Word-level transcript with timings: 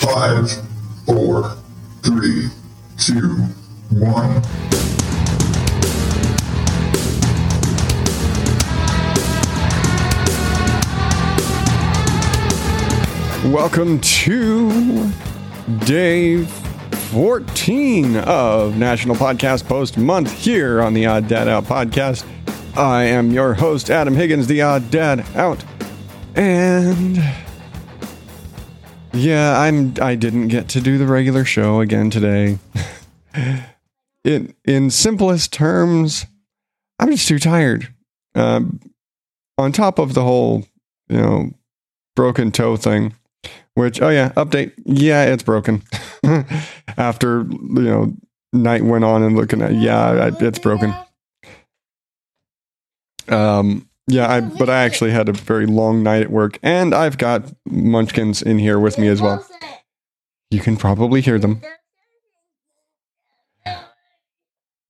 Five, 0.00 0.50
four, 1.04 1.56
three, 2.02 2.48
two, 2.96 3.36
one. 3.90 4.42
Welcome 13.52 14.00
to 14.00 15.10
day 15.84 16.44
14 16.46 18.16
of 18.16 18.78
National 18.78 19.16
Podcast 19.16 19.66
Post 19.68 19.98
Month 19.98 20.32
here 20.32 20.80
on 20.80 20.94
the 20.94 21.04
Odd 21.04 21.28
Dad 21.28 21.46
Out 21.46 21.64
podcast. 21.64 22.26
I 22.74 23.04
am 23.04 23.30
your 23.30 23.52
host, 23.52 23.90
Adam 23.90 24.14
Higgins, 24.14 24.46
the 24.46 24.62
Odd 24.62 24.90
Dad 24.90 25.26
Out. 25.36 25.62
And 26.34 27.22
yeah, 29.12 29.58
I'm 29.58 29.94
I 30.00 30.14
didn't 30.14 30.48
get 30.48 30.68
to 30.70 30.80
do 30.80 30.98
the 30.98 31.06
regular 31.06 31.44
show 31.44 31.80
again 31.80 32.10
today. 32.10 32.58
in 34.24 34.54
in 34.64 34.90
simplest 34.90 35.52
terms, 35.52 36.26
I'm 36.98 37.10
just 37.10 37.28
too 37.28 37.38
tired. 37.38 37.92
Um, 38.34 38.80
on 39.56 39.72
top 39.72 39.98
of 39.98 40.14
the 40.14 40.22
whole, 40.22 40.64
you 41.08 41.16
know, 41.16 41.50
broken 42.14 42.52
toe 42.52 42.76
thing, 42.76 43.14
which 43.74 44.00
oh 44.00 44.08
yeah, 44.08 44.30
update, 44.30 44.72
yeah, 44.84 45.24
it's 45.24 45.42
broken. 45.42 45.82
After 46.96 47.46
you 47.50 47.82
know, 47.82 48.14
night 48.52 48.84
went 48.84 49.04
on 49.04 49.22
and 49.22 49.36
looking 49.36 49.62
at, 49.62 49.74
yeah, 49.74 50.30
it's 50.40 50.58
broken. 50.58 50.94
Um, 53.28 53.87
yeah, 54.08 54.30
I 54.30 54.40
but 54.40 54.70
I 54.70 54.84
actually 54.84 55.10
had 55.10 55.28
a 55.28 55.32
very 55.32 55.66
long 55.66 56.02
night 56.02 56.22
at 56.22 56.30
work, 56.30 56.58
and 56.62 56.94
I've 56.94 57.18
got 57.18 57.52
Munchkins 57.66 58.40
in 58.40 58.58
here 58.58 58.78
with 58.78 58.98
me 58.98 59.06
as 59.06 59.20
well. 59.20 59.46
You 60.50 60.60
can 60.60 60.76
probably 60.76 61.20
hear 61.20 61.38
them. 61.38 61.60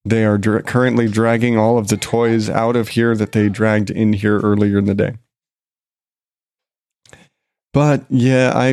They 0.05 0.25
are 0.25 0.39
currently 0.39 1.09
dragging 1.09 1.59
all 1.59 1.77
of 1.77 1.89
the 1.89 1.97
toys 1.97 2.49
out 2.49 2.77
of 2.77 2.91
here 2.91 3.17
that 3.17 3.33
they 3.33 3.49
dragged 3.49 3.91
in 3.91 4.13
here 4.13 4.39
earlier 4.39 4.79
in 4.79 4.87
the 4.87 4.95
day. 4.95 5.15
But 7.75 8.07
yeah, 8.09 8.53
I, 8.55 8.69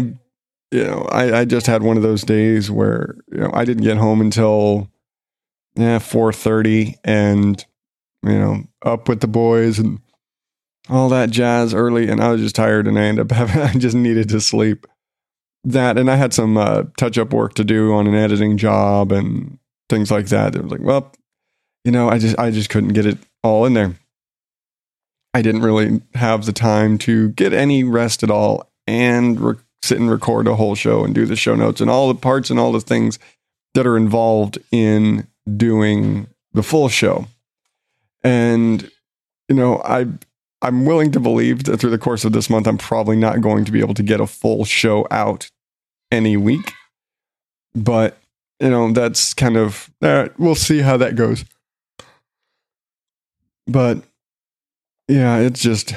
you 0.72 0.84
know, 0.84 1.08
I, 1.12 1.40
I 1.40 1.46
just 1.46 1.66
had 1.68 1.82
one 1.82 1.98
of 1.98 2.04
those 2.04 2.24
days 2.24 2.70
where 2.70 3.16
you 3.32 3.40
know 3.40 3.50
I 3.52 3.66
didn't 3.66 3.84
get 3.84 3.98
home 3.98 4.22
until 4.22 4.90
yeah 5.76 5.98
four 5.98 6.32
thirty, 6.32 6.96
and 7.04 7.66
you 8.24 8.38
know 8.38 8.64
up 8.84 9.10
with 9.10 9.22
the 9.22 9.28
boys 9.28 9.80
and 9.80 10.00
all 10.90 11.10
that 11.10 11.30
jazz 11.30 11.74
early, 11.74 12.10
and 12.10 12.22
I 12.22 12.32
was 12.32 12.42
just 12.42 12.56
tired, 12.56 12.88
and 12.88 12.98
I 12.98 13.04
ended 13.04 13.32
up 13.32 13.38
having 13.38 13.62
I 13.62 13.74
just 13.74 13.96
needed 13.96 14.30
to 14.30 14.42
sleep. 14.42 14.88
That 15.64 15.98
and 15.98 16.12
I 16.12 16.16
had 16.16 16.34
some 16.34 16.58
uh, 16.58 16.84
touch 16.98 17.18
up 17.18 17.34
work 17.34 17.56
to 17.56 17.64
do 17.64 17.92
on 17.94 18.06
an 18.06 18.14
editing 18.14 18.58
job 18.58 19.12
and 19.12 19.58
things 19.90 20.12
like 20.12 20.28
that. 20.28 20.56
It 20.56 20.62
was 20.62 20.72
like, 20.72 20.82
well, 20.82 21.12
you 21.84 21.92
know, 21.92 22.10
I 22.10 22.20
just 22.20 22.38
I 22.38 22.52
just 22.52 22.70
couldn't 22.70 22.94
get 22.94 23.06
it 23.06 23.18
all 23.44 23.66
in 23.66 23.74
there. 23.74 23.96
I 25.34 25.42
didn't 25.42 25.64
really 25.64 26.02
have 26.14 26.46
the 26.46 26.54
time 26.54 26.98
to 27.00 27.30
get 27.30 27.52
any 27.52 27.84
rest 27.84 28.24
at 28.24 28.32
all 28.32 28.72
and 28.88 29.40
re- 29.40 29.56
sit 29.84 30.00
and 30.00 30.10
record 30.10 30.48
a 30.48 30.56
whole 30.56 30.76
show 30.76 31.04
and 31.04 31.14
do 31.14 31.26
the 31.26 31.36
show 31.36 31.56
notes 31.56 31.82
and 31.82 31.90
all 31.90 32.08
the 32.08 32.20
parts 32.20 32.50
and 32.50 32.60
all 32.60 32.72
the 32.72 32.80
things 32.80 33.20
that 33.74 33.86
are 33.86 33.98
involved 33.98 34.58
in 34.72 35.28
doing 35.58 36.28
the 36.54 36.64
full 36.64 36.90
show. 36.90 37.28
And 38.24 38.90
you 39.50 39.56
know, 39.56 39.82
I 39.84 40.08
I'm 40.66 40.86
willing 40.86 41.12
to 41.12 41.20
believe 41.20 41.66
that 41.66 41.80
through 41.80 41.92
the 41.92 41.98
course 41.98 42.26
of 42.26 42.34
this 42.34 42.50
month 42.50 42.68
I'm 42.68 42.78
probably 42.78 43.16
not 43.16 43.42
going 43.42 43.66
to 43.66 43.72
be 43.72 43.80
able 43.80 43.94
to 43.94 44.04
get 44.04 44.20
a 44.20 44.28
full 44.28 44.66
show 44.66 45.08
out 45.12 45.50
any 46.12 46.38
week. 46.38 46.74
But, 47.76 48.18
you 48.60 48.70
know, 48.70 48.92
that's 48.92 49.34
kind 49.34 49.58
of 49.58 49.92
uh, 50.02 50.30
we'll 50.38 50.56
see 50.56 50.80
how 50.80 50.98
that 50.98 51.16
goes. 51.16 51.46
But 53.68 54.04
yeah, 55.08 55.38
it's 55.38 55.62
just 55.62 55.94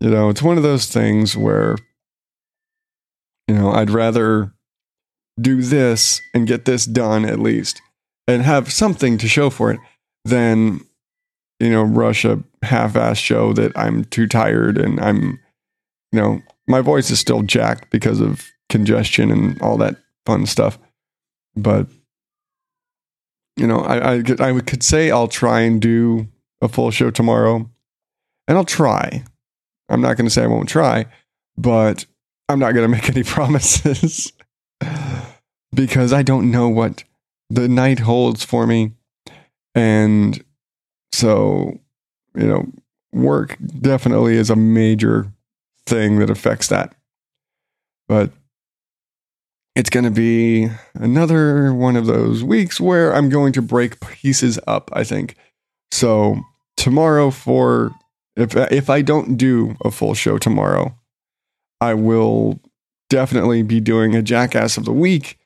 you 0.00 0.10
know, 0.10 0.30
it's 0.30 0.42
one 0.42 0.56
of 0.56 0.62
those 0.62 0.86
things 0.86 1.36
where, 1.36 1.76
you 3.46 3.54
know, 3.54 3.70
I'd 3.70 3.90
rather 3.90 4.52
do 5.40 5.62
this 5.62 6.20
and 6.34 6.46
get 6.46 6.64
this 6.64 6.86
done 6.86 7.24
at 7.24 7.38
least 7.38 7.82
and 8.26 8.42
have 8.42 8.72
something 8.72 9.18
to 9.18 9.28
show 9.28 9.50
for 9.50 9.70
it 9.70 9.80
than, 10.24 10.80
you 11.58 11.70
know, 11.70 11.82
rush 11.82 12.24
a 12.24 12.42
half 12.62 12.96
ass 12.96 13.18
show 13.18 13.52
that 13.54 13.76
I'm 13.76 14.04
too 14.04 14.26
tired 14.26 14.78
and 14.78 15.00
I'm, 15.00 15.40
you 16.12 16.20
know, 16.20 16.42
my 16.66 16.80
voice 16.80 17.10
is 17.10 17.18
still 17.18 17.42
jacked 17.42 17.90
because 17.90 18.20
of 18.20 18.50
congestion 18.68 19.30
and 19.30 19.60
all 19.62 19.76
that 19.78 19.96
fun 20.26 20.46
stuff. 20.46 20.78
But, 21.56 21.88
you 23.56 23.66
know, 23.66 23.80
I, 23.80 24.14
I, 24.14 24.22
could, 24.22 24.40
I 24.40 24.58
could 24.60 24.82
say 24.82 25.10
I'll 25.10 25.28
try 25.28 25.60
and 25.60 25.80
do 25.80 26.28
a 26.60 26.68
full 26.68 26.90
show 26.90 27.10
tomorrow 27.10 27.68
and 28.46 28.58
I'll 28.58 28.64
try. 28.64 29.24
I'm 29.88 30.00
not 30.00 30.16
going 30.16 30.26
to 30.26 30.30
say 30.30 30.44
I 30.44 30.48
won't 30.48 30.68
try, 30.68 31.06
but 31.56 32.06
I'm 32.48 32.58
not 32.58 32.72
going 32.72 32.84
to 32.90 32.96
make 32.96 33.08
any 33.08 33.22
promises 33.22 34.32
because 35.74 36.12
I 36.12 36.22
don't 36.22 36.50
know 36.50 36.68
what 36.68 37.04
the 37.48 37.68
night 37.68 38.00
holds 38.00 38.44
for 38.44 38.66
me. 38.66 38.92
And 39.74 40.42
so, 41.12 41.78
you 42.34 42.46
know, 42.46 42.66
work 43.12 43.56
definitely 43.80 44.36
is 44.36 44.50
a 44.50 44.56
major 44.56 45.32
thing 45.86 46.18
that 46.18 46.30
affects 46.30 46.68
that. 46.68 46.94
But 48.08 48.32
it's 49.76 49.90
going 49.90 50.04
to 50.04 50.10
be 50.10 50.68
another 50.94 51.72
one 51.72 51.96
of 51.96 52.06
those 52.06 52.42
weeks 52.42 52.80
where 52.80 53.14
I'm 53.14 53.28
going 53.28 53.52
to 53.54 53.62
break 53.62 54.00
pieces 54.00 54.58
up, 54.66 54.90
I 54.92 55.04
think. 55.04 55.36
So, 55.92 56.40
tomorrow 56.76 57.30
for 57.30 57.92
if 58.36 58.56
if 58.56 58.88
I 58.90 59.02
don't 59.02 59.36
do 59.36 59.76
a 59.84 59.90
full 59.90 60.14
show 60.14 60.38
tomorrow, 60.38 60.94
I 61.80 61.94
will 61.94 62.60
definitely 63.08 63.62
be 63.62 63.80
doing 63.80 64.14
a 64.14 64.22
jackass 64.22 64.76
of 64.76 64.84
the 64.84 64.92
week, 64.92 65.38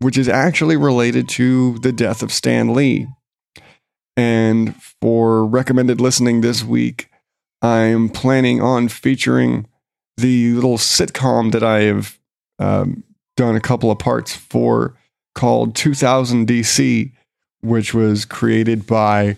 which 0.00 0.16
is 0.16 0.28
actually 0.28 0.76
related 0.76 1.28
to 1.30 1.78
the 1.80 1.92
death 1.92 2.22
of 2.22 2.32
Stan 2.32 2.74
Lee. 2.74 3.06
And 4.18 4.74
for 5.00 5.46
recommended 5.46 6.00
listening 6.00 6.40
this 6.40 6.64
week, 6.64 7.08
I'm 7.62 8.08
planning 8.08 8.60
on 8.60 8.88
featuring 8.88 9.68
the 10.16 10.54
little 10.54 10.76
sitcom 10.76 11.52
that 11.52 11.62
I 11.62 11.82
have 11.82 12.18
um, 12.58 13.04
done 13.36 13.54
a 13.54 13.60
couple 13.60 13.92
of 13.92 14.00
parts 14.00 14.34
for 14.34 14.96
called 15.36 15.76
2000 15.76 16.48
DC, 16.48 17.12
which 17.60 17.94
was 17.94 18.24
created 18.24 18.88
by 18.88 19.36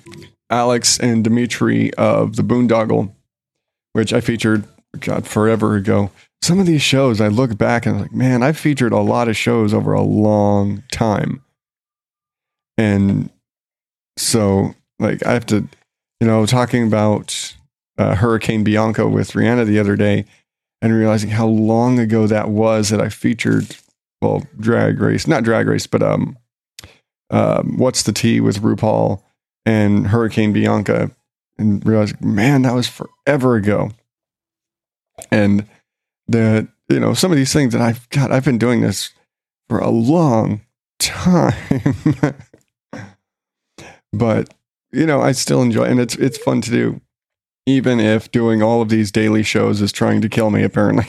Alex 0.49 0.99
and 0.99 1.23
Dimitri 1.23 1.93
of 1.95 2.37
the 2.37 2.43
Boondoggle, 2.43 3.13
which 3.93 4.15
I 4.15 4.23
featured, 4.23 4.65
God, 4.99 5.27
forever 5.27 5.77
ago. 5.77 6.11
Some 6.41 6.59
of 6.59 6.65
these 6.65 6.81
shows, 6.81 7.21
I 7.21 7.29
look 7.29 7.59
back 7.59 7.85
and 7.85 7.97
I'm 7.97 8.03
like, 8.03 8.15
man, 8.15 8.43
I've 8.43 8.59
featured 8.59 8.93
a 8.93 9.01
lot 9.01 9.29
of 9.29 9.37
shows 9.37 9.75
over 9.75 9.93
a 9.93 10.01
long 10.01 10.85
time. 10.91 11.43
And 12.79 13.29
so, 14.21 14.75
like, 14.99 15.25
I 15.25 15.33
have 15.33 15.47
to, 15.47 15.67
you 16.21 16.27
know, 16.27 16.45
talking 16.45 16.87
about 16.87 17.57
uh, 17.97 18.15
Hurricane 18.15 18.63
Bianca 18.63 19.09
with 19.09 19.33
Rihanna 19.33 19.67
the 19.67 19.79
other 19.79 19.97
day 19.97 20.27
and 20.83 20.95
realizing 20.95 21.31
how 21.31 21.47
long 21.47 21.99
ago 21.99 22.27
that 22.27 22.51
was 22.51 22.91
that 22.91 23.01
I 23.01 23.09
featured, 23.09 23.77
well, 24.21 24.47
Drag 24.59 25.01
Race, 25.01 25.27
not 25.27 25.43
Drag 25.43 25.67
Race, 25.67 25.87
but 25.87 26.03
um, 26.03 26.37
um 27.31 27.79
What's 27.79 28.03
the 28.03 28.13
Tee 28.13 28.41
with 28.41 28.61
RuPaul 28.61 29.23
and 29.65 30.09
Hurricane 30.09 30.53
Bianca 30.53 31.11
and 31.59 31.85
realized, 31.87 32.23
man, 32.23 32.63
that 32.63 32.75
was 32.75 32.89
forever 32.89 33.57
ago. 33.57 33.91
And 35.31 35.67
that, 36.29 36.69
you 36.91 37.01
know, 37.01 37.15
some 37.15 37.33
of 37.33 37.39
these 37.39 37.55
things 37.55 37.73
that 37.73 37.81
I've 37.83 38.09
got, 38.11 38.33
I've 38.33 38.45
been 38.45 38.59
doing 38.59 38.83
this 38.83 39.15
for 39.69 39.79
a 39.79 39.91
long 39.91 40.61
time. 40.99 41.55
But, 44.13 44.53
you 44.93 45.07
know, 45.07 45.21
I 45.21 45.33
still 45.33 45.63
enjoy 45.63 45.85
and 45.85 46.01
it's 46.01 46.17
it's 46.17 46.39
fun 46.39 46.61
to 46.63 46.71
do, 46.71 47.01
even 47.67 48.01
if 48.01 48.31
doing 48.31 48.63
all 48.63 48.83
of 48.83 48.89
these 48.89 49.13
daily 49.13 49.43
shows 49.43 49.81
is 49.81 49.93
trying 49.93 50.21
to 50.23 50.29
kill 50.29 50.51
me, 50.51 50.63
apparently. 50.63 51.07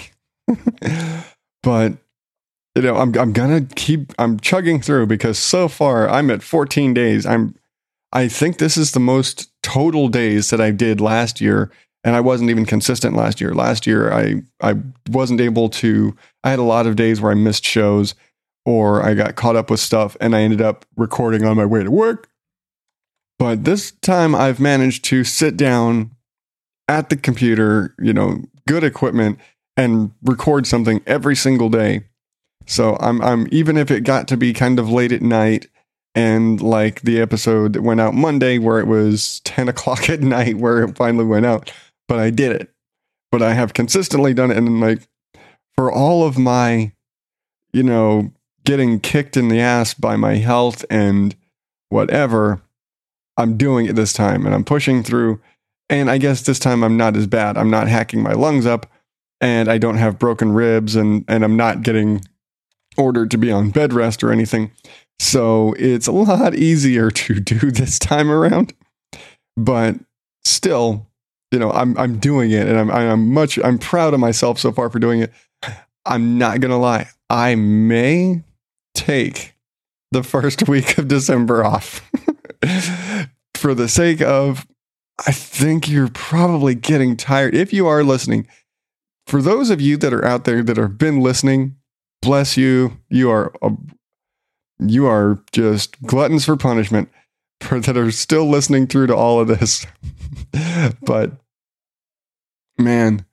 but 1.63 1.93
you 2.75 2.83
know, 2.83 2.97
I'm 2.97 3.17
I'm 3.17 3.33
gonna 3.33 3.61
keep 3.61 4.13
I'm 4.19 4.39
chugging 4.39 4.81
through 4.81 5.07
because 5.07 5.37
so 5.39 5.67
far 5.67 6.07
I'm 6.09 6.29
at 6.29 6.43
14 6.43 6.93
days. 6.93 7.25
I'm 7.25 7.55
I 8.13 8.27
think 8.27 8.57
this 8.57 8.77
is 8.77 8.91
the 8.91 8.99
most 8.99 9.51
total 9.63 10.07
days 10.07 10.49
that 10.49 10.59
I 10.61 10.71
did 10.71 10.99
last 10.99 11.41
year. 11.41 11.71
And 12.03 12.15
I 12.15 12.19
wasn't 12.19 12.49
even 12.49 12.65
consistent 12.65 13.15
last 13.15 13.39
year. 13.39 13.53
Last 13.53 13.85
year, 13.85 14.11
I, 14.11 14.41
I 14.59 14.75
wasn't 15.09 15.39
able 15.39 15.69
to, 15.69 16.15
I 16.43 16.49
had 16.49 16.57
a 16.57 16.63
lot 16.63 16.87
of 16.87 16.95
days 16.95 17.21
where 17.21 17.31
I 17.31 17.35
missed 17.35 17.63
shows 17.63 18.15
or 18.65 19.03
I 19.03 19.13
got 19.13 19.35
caught 19.35 19.55
up 19.55 19.69
with 19.69 19.79
stuff 19.79 20.17
and 20.19 20.35
I 20.35 20.41
ended 20.41 20.61
up 20.61 20.85
recording 20.97 21.45
on 21.45 21.57
my 21.57 21.65
way 21.65 21.83
to 21.83 21.91
work. 21.91 22.27
But 23.41 23.65
this 23.65 23.89
time 23.89 24.35
I've 24.35 24.59
managed 24.59 25.03
to 25.05 25.23
sit 25.23 25.57
down 25.57 26.11
at 26.87 27.09
the 27.09 27.15
computer, 27.15 27.95
you 27.97 28.13
know, 28.13 28.43
good 28.67 28.83
equipment 28.83 29.39
and 29.75 30.11
record 30.21 30.67
something 30.67 31.01
every 31.07 31.35
single 31.35 31.67
day. 31.67 32.03
So 32.67 32.97
I'm 32.99 33.19
I'm 33.23 33.47
even 33.51 33.77
if 33.77 33.89
it 33.89 34.01
got 34.03 34.27
to 34.27 34.37
be 34.37 34.53
kind 34.53 34.77
of 34.77 34.91
late 34.91 35.11
at 35.11 35.23
night 35.23 35.65
and 36.13 36.61
like 36.61 37.01
the 37.01 37.19
episode 37.19 37.73
that 37.73 37.81
went 37.81 37.99
out 37.99 38.13
Monday 38.13 38.59
where 38.59 38.79
it 38.79 38.85
was 38.85 39.39
10 39.39 39.69
o'clock 39.69 40.07
at 40.07 40.21
night 40.21 40.57
where 40.57 40.83
it 40.83 40.95
finally 40.95 41.25
went 41.25 41.47
out, 41.47 41.73
but 42.07 42.19
I 42.19 42.29
did 42.29 42.51
it. 42.51 42.69
But 43.31 43.41
I 43.41 43.53
have 43.53 43.73
consistently 43.73 44.35
done 44.35 44.51
it 44.51 44.57
and 44.57 44.79
like 44.79 45.07
for 45.73 45.91
all 45.91 46.27
of 46.27 46.37
my, 46.37 46.91
you 47.73 47.81
know, 47.81 48.33
getting 48.65 48.99
kicked 48.99 49.35
in 49.35 49.47
the 49.47 49.61
ass 49.61 49.95
by 49.95 50.15
my 50.15 50.35
health 50.35 50.85
and 50.91 51.35
whatever, 51.89 52.61
I'm 53.41 53.57
doing 53.57 53.85
it 53.85 53.95
this 53.95 54.13
time 54.13 54.45
and 54.45 54.55
I'm 54.55 54.63
pushing 54.63 55.03
through. 55.03 55.41
And 55.89 56.09
I 56.09 56.17
guess 56.17 56.41
this 56.41 56.59
time 56.59 56.83
I'm 56.83 56.95
not 56.95 57.17
as 57.17 57.27
bad. 57.27 57.57
I'm 57.57 57.69
not 57.69 57.87
hacking 57.87 58.21
my 58.21 58.33
lungs 58.33 58.65
up 58.65 58.89
and 59.41 59.69
I 59.69 59.77
don't 59.77 59.97
have 59.97 60.19
broken 60.19 60.53
ribs 60.53 60.95
and, 60.95 61.25
and 61.27 61.43
I'm 61.43 61.57
not 61.57 61.81
getting 61.81 62.21
ordered 62.97 63.31
to 63.31 63.37
be 63.37 63.51
on 63.51 63.71
bed 63.71 63.93
rest 63.93 64.23
or 64.23 64.31
anything. 64.31 64.71
So 65.19 65.75
it's 65.77 66.07
a 66.07 66.11
lot 66.11 66.55
easier 66.55 67.11
to 67.11 67.39
do 67.39 67.71
this 67.71 67.99
time 67.99 68.31
around. 68.31 68.73
But 69.57 69.95
still, 70.43 71.07
you 71.51 71.59
know, 71.59 71.71
I'm 71.71 71.97
I'm 71.97 72.17
doing 72.17 72.51
it 72.51 72.67
and 72.67 72.79
I'm 72.79 72.89
I'm 72.89 73.33
much 73.33 73.59
I'm 73.59 73.77
proud 73.77 74.13
of 74.13 74.19
myself 74.19 74.57
so 74.57 74.71
far 74.71 74.89
for 74.89 74.99
doing 74.99 75.21
it. 75.21 75.31
I'm 76.05 76.37
not 76.37 76.59
gonna 76.61 76.79
lie. 76.79 77.09
I 77.29 77.55
may 77.55 78.43
take 78.95 79.53
the 80.11 80.23
first 80.23 80.67
week 80.67 80.97
of 80.97 81.07
December 81.07 81.63
off 81.63 82.09
for 83.61 83.73
the 83.73 83.87
sake 83.87 84.21
of 84.21 84.67
I 85.25 85.31
think 85.31 85.87
you're 85.87 86.09
probably 86.09 86.73
getting 86.73 87.15
tired. 87.15 87.53
If 87.53 87.71
you 87.71 87.85
are 87.87 88.03
listening, 88.03 88.47
for 89.27 89.41
those 89.41 89.69
of 89.69 89.79
you 89.79 89.97
that 89.97 90.13
are 90.13 90.25
out 90.25 90.45
there 90.45 90.63
that 90.63 90.77
have 90.77 90.97
been 90.97 91.21
listening, 91.21 91.75
bless 92.21 92.57
you. 92.57 92.97
You 93.09 93.29
are 93.29 93.53
a, 93.61 93.71
you 94.79 95.05
are 95.05 95.39
just 95.51 96.01
gluttons 96.01 96.45
for 96.45 96.57
punishment 96.57 97.09
for 97.61 97.79
that 97.79 97.95
are 97.95 98.11
still 98.11 98.49
listening 98.49 98.87
through 98.87 99.07
to 99.07 99.15
all 99.15 99.39
of 99.39 99.47
this. 99.47 99.85
but 101.03 101.33
man, 102.79 103.25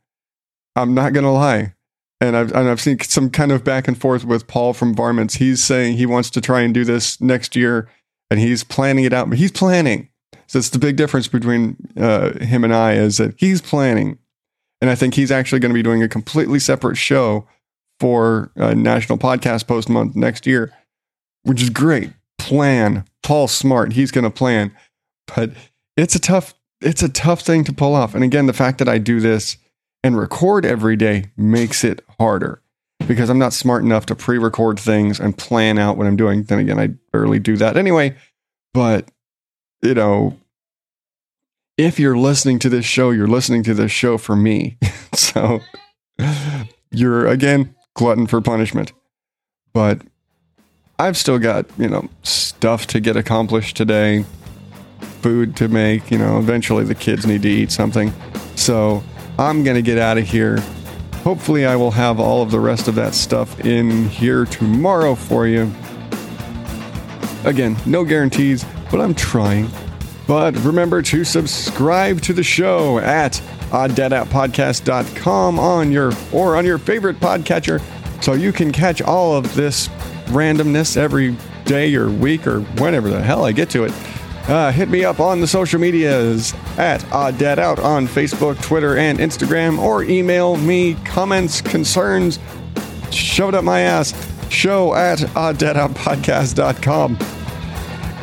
I'm 0.76 0.92
not 0.92 1.14
gonna 1.14 1.32
lie. 1.32 1.74
And 2.20 2.36
I've 2.36 2.52
and 2.52 2.68
I've 2.68 2.80
seen 2.80 3.00
some 3.00 3.30
kind 3.30 3.50
of 3.52 3.64
back 3.64 3.88
and 3.88 3.98
forth 3.98 4.24
with 4.24 4.46
Paul 4.46 4.74
from 4.74 4.94
Varmints. 4.94 5.36
He's 5.36 5.64
saying 5.64 5.96
he 5.96 6.06
wants 6.06 6.28
to 6.30 6.40
try 6.40 6.60
and 6.60 6.74
do 6.74 6.84
this 6.84 7.20
next 7.20 7.56
year, 7.56 7.88
and 8.30 8.38
he's 8.38 8.62
planning 8.62 9.04
it 9.04 9.14
out. 9.14 9.30
But 9.30 9.38
he's 9.38 9.52
planning. 9.52 10.10
So 10.48 10.58
it's 10.58 10.70
the 10.70 10.78
big 10.78 10.96
difference 10.96 11.28
between 11.28 11.76
uh, 11.96 12.38
him 12.38 12.64
and 12.64 12.74
I 12.74 12.94
is 12.94 13.18
that 13.18 13.34
he's 13.36 13.60
planning, 13.60 14.18
and 14.80 14.90
I 14.90 14.94
think 14.94 15.14
he's 15.14 15.30
actually 15.30 15.60
going 15.60 15.70
to 15.70 15.74
be 15.74 15.82
doing 15.82 16.02
a 16.02 16.08
completely 16.08 16.58
separate 16.58 16.96
show 16.96 17.46
for 18.00 18.50
uh, 18.56 18.74
National 18.74 19.18
Podcast 19.18 19.66
Post 19.66 19.88
Month 19.88 20.16
next 20.16 20.46
year, 20.46 20.72
which 21.42 21.62
is 21.62 21.70
great. 21.70 22.12
Plan. 22.38 23.04
Paul's 23.22 23.52
smart. 23.52 23.92
He's 23.92 24.10
going 24.10 24.24
to 24.24 24.30
plan, 24.30 24.74
but 25.34 25.50
it's 25.96 26.14
a 26.14 26.20
tough 26.20 26.54
it's 26.80 27.02
a 27.02 27.08
tough 27.08 27.40
thing 27.40 27.64
to 27.64 27.72
pull 27.72 27.94
off. 27.94 28.14
And 28.14 28.24
again, 28.24 28.46
the 28.46 28.52
fact 28.52 28.78
that 28.78 28.88
I 28.88 28.98
do 28.98 29.20
this 29.20 29.56
and 30.02 30.16
record 30.16 30.64
every 30.64 30.96
day 30.96 31.26
makes 31.36 31.82
it 31.84 32.04
harder 32.18 32.62
because 33.06 33.28
I'm 33.28 33.38
not 33.38 33.52
smart 33.52 33.82
enough 33.82 34.06
to 34.06 34.14
pre-record 34.14 34.78
things 34.78 35.18
and 35.18 35.36
plan 35.36 35.78
out 35.78 35.96
what 35.96 36.06
I'm 36.06 36.16
doing. 36.16 36.44
Then 36.44 36.60
again, 36.60 36.78
I 36.78 36.88
barely 37.12 37.38
do 37.38 37.56
that 37.56 37.76
anyway. 37.76 38.14
But 38.72 39.10
you 39.82 39.94
know, 39.94 40.38
if 41.76 42.00
you're 42.00 42.16
listening 42.16 42.58
to 42.60 42.68
this 42.68 42.84
show, 42.84 43.10
you're 43.10 43.28
listening 43.28 43.62
to 43.64 43.74
this 43.74 43.92
show 43.92 44.18
for 44.18 44.34
me. 44.34 44.76
so 45.14 45.60
you're 46.90 47.26
again 47.26 47.74
glutton 47.94 48.26
for 48.26 48.40
punishment. 48.40 48.92
But 49.72 50.02
I've 50.98 51.16
still 51.16 51.38
got, 51.38 51.66
you 51.78 51.88
know, 51.88 52.08
stuff 52.22 52.86
to 52.88 53.00
get 53.00 53.16
accomplished 53.16 53.76
today, 53.76 54.24
food 55.22 55.56
to 55.56 55.68
make, 55.68 56.10
you 56.10 56.18
know, 56.18 56.38
eventually 56.38 56.84
the 56.84 56.94
kids 56.94 57.26
need 57.26 57.42
to 57.42 57.48
eat 57.48 57.70
something. 57.70 58.12
So 58.56 59.04
I'm 59.38 59.62
going 59.62 59.76
to 59.76 59.82
get 59.82 59.98
out 59.98 60.18
of 60.18 60.26
here. 60.26 60.58
Hopefully, 61.22 61.66
I 61.66 61.76
will 61.76 61.90
have 61.90 62.18
all 62.18 62.42
of 62.42 62.50
the 62.50 62.58
rest 62.58 62.88
of 62.88 62.94
that 62.94 63.14
stuff 63.14 63.60
in 63.60 64.08
here 64.08 64.44
tomorrow 64.46 65.14
for 65.14 65.46
you. 65.46 65.70
Again, 67.44 67.76
no 67.86 68.04
guarantees, 68.04 68.64
but 68.90 69.00
I'm 69.00 69.14
trying. 69.14 69.70
But 70.26 70.56
remember 70.58 71.00
to 71.02 71.24
subscribe 71.24 72.20
to 72.22 72.32
the 72.32 72.42
show 72.42 72.98
at 72.98 73.32
odddadoutpodcast.com 73.70 75.58
on 75.58 75.92
your 75.92 76.12
or 76.32 76.56
on 76.56 76.64
your 76.64 76.78
favorite 76.78 77.18
podcatcher 77.18 77.82
so 78.22 78.34
you 78.34 78.52
can 78.52 78.72
catch 78.72 79.00
all 79.00 79.36
of 79.36 79.54
this 79.54 79.88
randomness 80.26 80.96
every 80.96 81.36
day 81.64 81.94
or 81.94 82.10
week 82.10 82.46
or 82.46 82.60
whenever 82.60 83.08
the 83.08 83.22
hell 83.22 83.44
I 83.44 83.52
get 83.52 83.70
to 83.70 83.84
it. 83.84 83.92
Uh, 84.48 84.72
hit 84.72 84.88
me 84.88 85.04
up 85.04 85.20
on 85.20 85.40
the 85.40 85.46
social 85.46 85.78
medias 85.78 86.54
at 86.78 87.04
Odd 87.12 87.36
Dad 87.36 87.58
Out 87.58 87.78
on 87.78 88.06
Facebook, 88.06 88.60
Twitter, 88.62 88.96
and 88.96 89.18
Instagram, 89.18 89.78
or 89.78 90.04
email 90.04 90.56
me 90.56 90.94
comments, 91.04 91.60
concerns, 91.60 92.38
shove 93.10 93.50
it 93.50 93.54
up 93.54 93.64
my 93.64 93.80
ass, 93.80 94.14
show 94.48 94.94
at 94.94 95.18
odddadoutpodcast.com. 95.18 97.37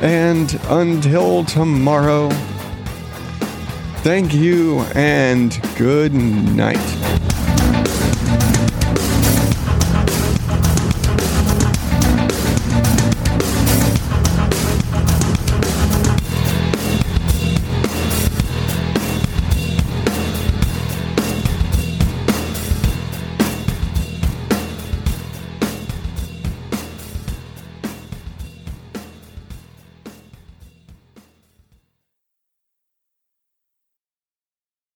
And 0.06 0.60
until 0.70 1.44
tomorrow, 1.46 2.30
thank 4.04 4.36
you 4.36 4.82
and 4.94 5.60
good 5.80 6.14
night. 6.14 7.05